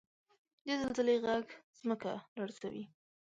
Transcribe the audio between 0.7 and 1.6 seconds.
زلزلې ږغ